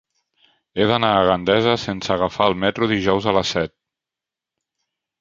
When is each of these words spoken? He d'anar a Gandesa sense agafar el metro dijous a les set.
He 0.79 0.87
d'anar 0.91 1.11
a 1.17 1.27
Gandesa 1.27 1.77
sense 1.83 2.15
agafar 2.17 2.49
el 2.53 2.59
metro 2.65 2.91
dijous 2.95 3.31
a 3.35 3.39
les 3.39 3.55
set. 3.71 3.79